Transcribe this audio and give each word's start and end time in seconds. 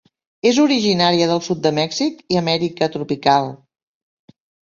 És 0.51 0.59
originària 0.61 1.27
del 1.31 1.41
sud 1.47 1.59
de 1.65 1.73
Mèxic 1.79 2.25
i 2.35 2.41
Amèrica 2.43 2.89
tropical. 2.97 3.51